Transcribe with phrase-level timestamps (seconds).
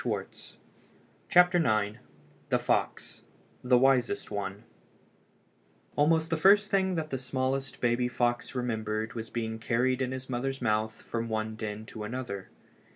[0.03, 0.57] IX
[1.29, 1.37] THE
[2.49, 3.21] FOX "THE WISEST ONE"
[3.61, 4.63] THE WISEST ONE
[5.95, 10.27] ALMOST the first thing that the smallest baby fox remembered was being carried in his
[10.27, 12.49] mother's mouth from one den to another.